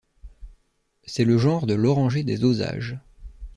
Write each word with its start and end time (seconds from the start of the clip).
C'est 1.03 1.25
le 1.25 1.37
genre 1.37 1.67
de 1.67 1.75
l'oranger 1.75 2.23
des 2.23 2.43
Osages. 2.43 2.97